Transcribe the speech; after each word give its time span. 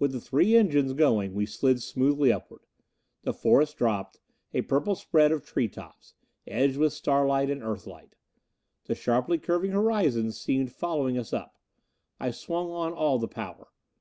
With 0.00 0.10
the 0.10 0.20
three 0.20 0.56
engines 0.56 0.92
going 0.92 1.34
we 1.34 1.46
slid 1.46 1.80
smoothly 1.80 2.32
upward. 2.32 2.62
The 3.22 3.32
forest 3.32 3.76
dropped, 3.76 4.18
a 4.52 4.62
purple 4.62 4.96
spread 4.96 5.30
of 5.30 5.44
tree 5.44 5.68
tops, 5.68 6.14
edged 6.48 6.78
with 6.78 6.92
starlight 6.92 7.48
and 7.48 7.62
Earth 7.62 7.86
light. 7.86 8.16
The 8.86 8.96
sharply 8.96 9.38
curving 9.38 9.70
horizon 9.70 10.32
seemed 10.32 10.72
following 10.72 11.16
us 11.16 11.32
up. 11.32 11.60
I 12.18 12.32
swung 12.32 12.70
on 12.72 12.92
all 12.92 13.20
the 13.20 13.28
power. 13.28 13.68